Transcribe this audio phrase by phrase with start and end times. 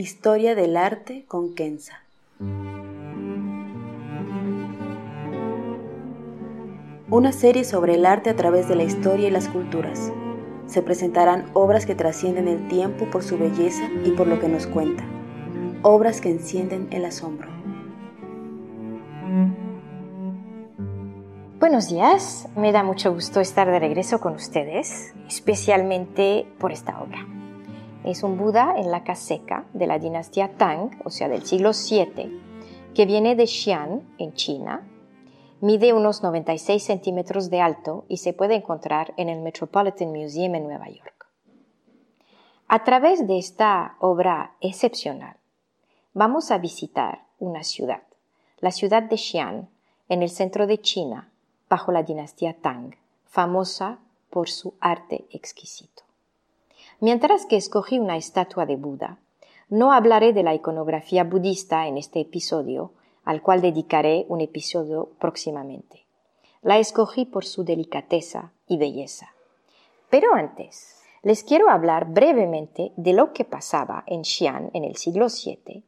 [0.00, 2.00] Historia del arte con Kenza.
[7.10, 10.10] Una serie sobre el arte a través de la historia y las culturas.
[10.64, 14.66] Se presentarán obras que trascienden el tiempo por su belleza y por lo que nos
[14.66, 15.04] cuenta.
[15.82, 17.50] Obras que encienden el asombro.
[21.58, 27.39] Buenos días, me da mucho gusto estar de regreso con ustedes, especialmente por esta obra.
[28.02, 32.40] Es un Buda en la seca de la dinastía Tang, o sea, del siglo VII,
[32.94, 34.88] que viene de Xi'an, en China.
[35.60, 40.62] Mide unos 96 centímetros de alto y se puede encontrar en el Metropolitan Museum en
[40.64, 41.26] Nueva York.
[42.68, 45.36] A través de esta obra excepcional,
[46.14, 48.04] vamos a visitar una ciudad,
[48.60, 49.68] la ciudad de Xi'an,
[50.08, 51.30] en el centro de China,
[51.68, 52.94] bajo la dinastía Tang,
[53.26, 53.98] famosa
[54.30, 56.09] por su arte exquisito.
[57.00, 59.18] Mientras que escogí una estatua de Buda,
[59.70, 62.92] no hablaré de la iconografía budista en este episodio,
[63.24, 66.04] al cual dedicaré un episodio próximamente.
[66.60, 69.30] La escogí por su delicadeza y belleza.
[70.10, 75.28] Pero antes, les quiero hablar brevemente de lo que pasaba en Xi'an en el siglo
[75.28, 75.82] VII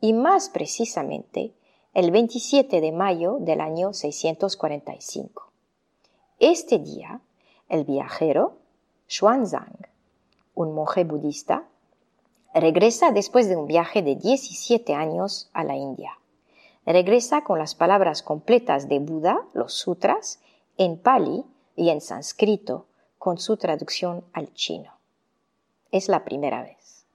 [0.00, 1.54] y más precisamente
[1.92, 5.50] el 27 de mayo del año 645.
[6.38, 7.20] Este día,
[7.68, 8.58] el viajero
[9.08, 9.91] Xuanzang
[10.54, 11.64] un monje budista,
[12.54, 16.18] regresa después de un viaje de 17 años a la India.
[16.84, 20.40] Regresa con las palabras completas de Buda, los sutras,
[20.76, 21.44] en pali
[21.76, 22.86] y en sánscrito,
[23.18, 24.92] con su traducción al chino.
[25.92, 27.06] Es la primera vez.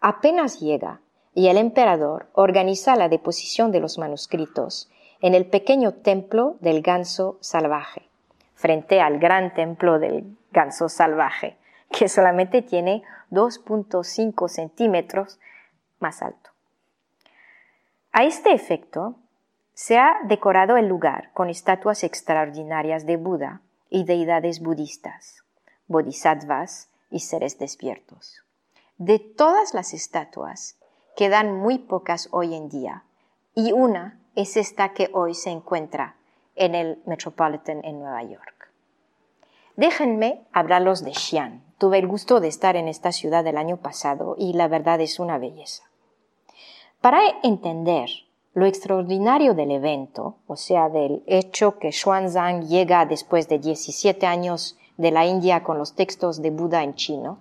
[0.00, 1.00] Apenas llega
[1.34, 4.90] y el emperador organiza la deposición de los manuscritos
[5.20, 8.08] en el pequeño templo del ganso salvaje,
[8.54, 11.56] frente al gran templo del ganso salvaje,
[11.90, 15.38] que solamente tiene 2.5 centímetros
[15.98, 16.50] más alto.
[18.12, 19.16] A este efecto,
[19.74, 23.60] se ha decorado el lugar con estatuas extraordinarias de Buda
[23.90, 25.44] y deidades budistas,
[25.86, 28.42] bodhisattvas y seres despiertos.
[28.96, 30.78] De todas las estatuas,
[31.14, 33.04] quedan muy pocas hoy en día,
[33.54, 36.16] y una es esta que hoy se encuentra
[36.54, 38.55] en el Metropolitan en Nueva York.
[39.76, 41.62] Déjenme hablarlos de Xi'an.
[41.76, 45.20] Tuve el gusto de estar en esta ciudad el año pasado y la verdad es
[45.20, 45.84] una belleza.
[47.02, 48.08] Para entender
[48.54, 54.78] lo extraordinario del evento, o sea, del hecho que Xuanzang llega después de 17 años
[54.96, 57.38] de la India con los textos de Buda en chino,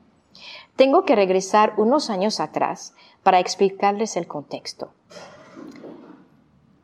[0.75, 2.94] tengo que regresar unos años atrás
[3.24, 4.90] para explicarles el contexto.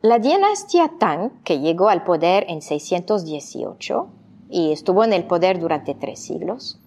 [0.00, 4.08] La dinastía Tang, que llegó al poder en 618
[4.52, 6.78] y estuvo en el poder durante tres siglos,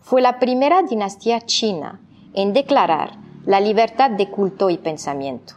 [0.00, 2.00] fue la primera dinastía china
[2.34, 3.16] en declarar
[3.46, 5.54] la libertad de culto y pensamiento.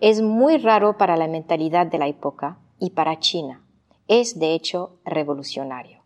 [0.00, 3.64] Es muy raro para la mentalidad de la época y para China.
[4.06, 6.02] Es, de hecho, revolucionario.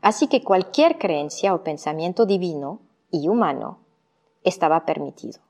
[0.00, 3.80] Así que cualquier creencia o pensamiento divino y humano
[4.44, 5.40] estaba permitido.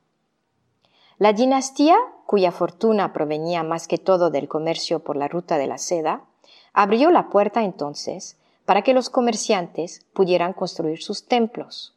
[1.19, 5.77] La dinastía, cuya fortuna provenía más que todo del comercio por la ruta de la
[5.77, 6.25] seda,
[6.73, 11.95] abrió la puerta entonces para que los comerciantes pudieran construir sus templos.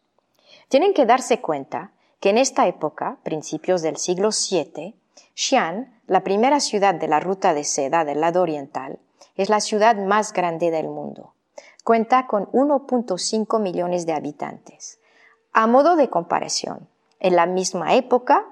[0.68, 4.94] Tienen que darse cuenta que en esta época, principios del siglo VII,
[5.34, 8.98] Xi'an, la primera ciudad de la ruta de seda del lado oriental,
[9.36, 11.34] es la ciudad más grande del mundo.
[11.84, 14.98] Cuenta con 1.5 millones de habitantes.
[15.52, 16.88] A modo de comparación,
[17.20, 18.44] en la misma época,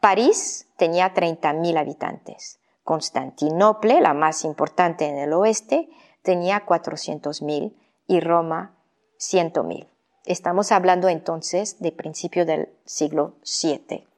[0.00, 2.59] París tenía 30.000 habitantes.
[2.90, 5.88] Constantinopla, la más importante en el oeste,
[6.22, 7.72] tenía 400.000
[8.08, 8.74] y Roma
[9.20, 9.86] 100.000.
[10.24, 14.08] Estamos hablando entonces de principio del siglo VII.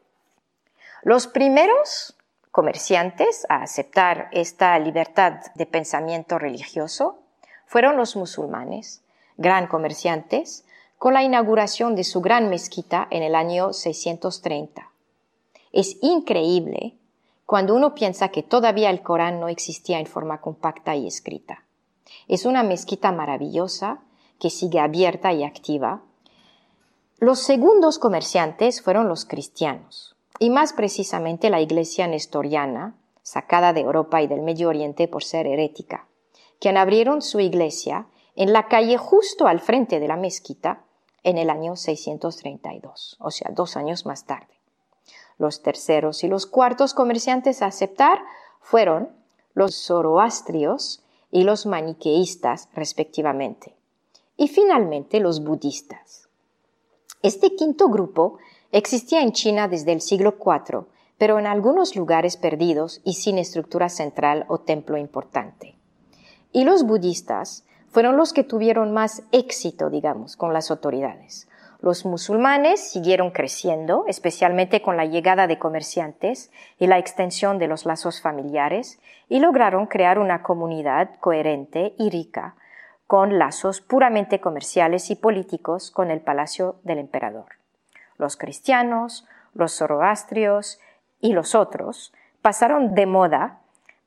[1.02, 2.16] Los primeros
[2.50, 7.18] comerciantes a aceptar esta libertad de pensamiento religioso
[7.66, 9.02] fueron los musulmanes,
[9.36, 10.64] gran comerciantes,
[10.96, 14.90] con la inauguración de su gran mezquita en el año 630.
[15.72, 16.96] Es increíble
[17.52, 21.66] cuando uno piensa que todavía el Corán no existía en forma compacta y escrita.
[22.26, 24.00] Es una mezquita maravillosa
[24.40, 26.00] que sigue abierta y activa.
[27.18, 34.22] Los segundos comerciantes fueron los cristianos, y más precisamente la iglesia nestoriana, sacada de Europa
[34.22, 36.08] y del Medio Oriente por ser herética,
[36.58, 40.86] quien abrieron su iglesia en la calle justo al frente de la mezquita
[41.22, 44.61] en el año 632, o sea, dos años más tarde.
[45.42, 48.20] Los terceros y los cuartos comerciantes a aceptar
[48.60, 49.08] fueron
[49.54, 51.02] los zoroastrios
[51.32, 53.74] y los maniqueístas, respectivamente,
[54.36, 56.28] y finalmente los budistas.
[57.24, 58.38] Este quinto grupo
[58.70, 60.86] existía en China desde el siglo IV,
[61.18, 65.74] pero en algunos lugares perdidos y sin estructura central o templo importante.
[66.52, 71.48] Y los budistas fueron los que tuvieron más éxito, digamos, con las autoridades.
[71.82, 77.86] Los musulmanes siguieron creciendo, especialmente con la llegada de comerciantes y la extensión de los
[77.86, 82.54] lazos familiares, y lograron crear una comunidad coherente y rica,
[83.08, 87.46] con lazos puramente comerciales y políticos con el palacio del emperador.
[88.16, 90.78] Los cristianos, los zoroastrios
[91.20, 92.12] y los otros
[92.42, 93.58] pasaron de moda,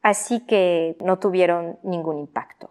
[0.01, 2.69] así que no tuvieron ningún impacto.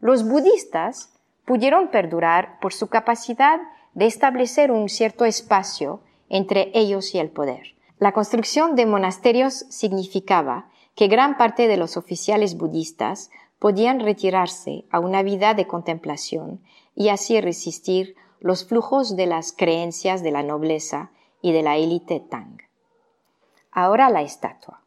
[0.00, 1.12] Los budistas
[1.44, 3.60] pudieron perdurar por su capacidad
[3.94, 7.74] de establecer un cierto espacio entre ellos y el poder.
[7.98, 14.98] La construcción de monasterios significaba que gran parte de los oficiales budistas podían retirarse a
[14.98, 16.60] una vida de contemplación
[16.94, 21.10] y así resistir los flujos de las creencias de la nobleza
[21.40, 22.58] y de la élite Tang.
[23.70, 24.82] Ahora la estatua.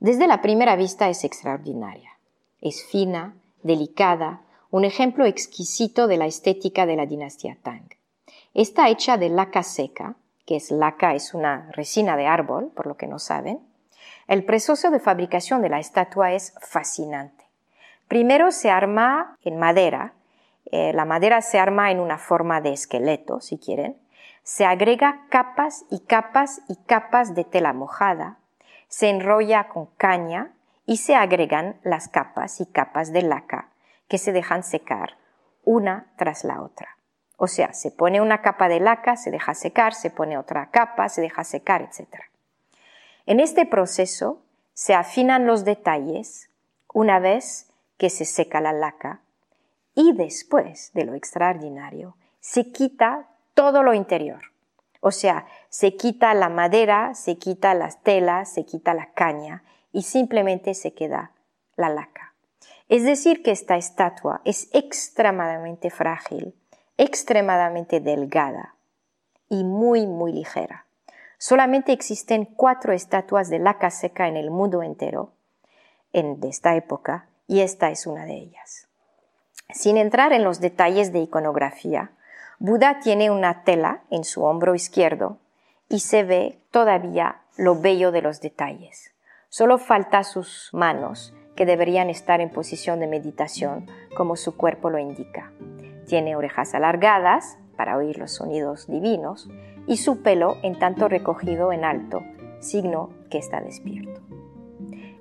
[0.00, 2.18] Desde la primera vista es extraordinaria.
[2.60, 7.95] Es fina, delicada, un ejemplo exquisito de la estética de la dinastía Tang.
[8.54, 10.14] Está hecha de laca seca,
[10.46, 13.60] que es laca, es una resina de árbol, por lo que no saben.
[14.28, 17.44] El proceso de fabricación de la estatua es fascinante.
[18.08, 20.14] Primero se arma en madera,
[20.70, 23.96] eh, la madera se arma en una forma de esqueleto, si quieren.
[24.42, 28.38] Se agrega capas y capas y capas de tela mojada.
[28.88, 30.52] Se enrolla con caña
[30.86, 33.70] y se agregan las capas y capas de laca
[34.08, 35.16] que se dejan secar
[35.64, 36.95] una tras la otra.
[37.36, 41.08] O sea, se pone una capa de laca, se deja secar, se pone otra capa,
[41.08, 42.22] se deja secar, etc.
[43.26, 44.42] En este proceso
[44.72, 46.50] se afinan los detalles
[46.92, 49.20] una vez que se seca la laca
[49.94, 54.42] y después de lo extraordinario se quita todo lo interior.
[55.00, 59.62] O sea, se quita la madera, se quita las telas, se quita la caña
[59.92, 61.32] y simplemente se queda
[61.76, 62.34] la laca.
[62.88, 66.54] Es decir, que esta estatua es extremadamente frágil
[66.98, 68.74] extremadamente delgada
[69.48, 70.86] y muy, muy ligera.
[71.38, 75.32] Solamente existen cuatro estatuas de laca seca en el mundo entero
[76.12, 78.88] en, de esta época y esta es una de ellas.
[79.70, 82.12] Sin entrar en los detalles de iconografía,
[82.58, 85.38] Buda tiene una tela en su hombro izquierdo
[85.88, 89.12] y se ve todavía lo bello de los detalles.
[89.48, 93.86] Solo falta sus manos, que deberían estar en posición de meditación,
[94.16, 95.50] como su cuerpo lo indica.
[96.06, 99.50] Tiene orejas alargadas para oír los sonidos divinos
[99.86, 102.22] y su pelo en tanto recogido en alto,
[102.60, 104.20] signo que está despierto.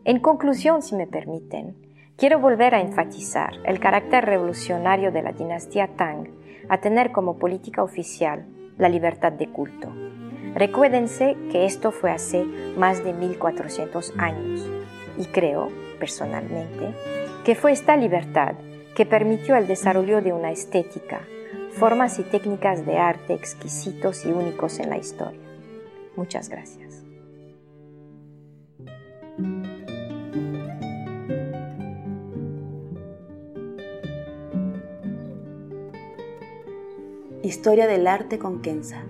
[0.04, 1.76] En conclusión, si me permiten,
[2.16, 6.30] quiero volver a enfatizar el carácter revolucionario de la dinastía Tang
[6.70, 8.46] a tener como política oficial
[8.78, 9.92] la libertad de culto.
[10.54, 12.46] Recuérdense que esto fue hace
[12.78, 14.70] más de 1400 años
[15.18, 16.94] y creo, personalmente,
[17.44, 18.56] que fue esta libertad
[18.96, 21.28] que permitió el desarrollo de una estética,
[21.72, 25.40] formas y técnicas de arte exquisitos y únicos en la historia.
[26.16, 27.04] Muchas gracias.
[37.44, 39.04] Historia del arte con Kenza.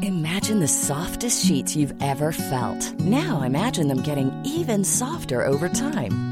[0.00, 2.98] Imagine the softest sheets you've ever felt.
[3.00, 6.31] Now imagine them getting even softer over time.